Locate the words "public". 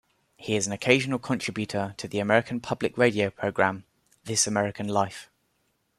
2.59-2.97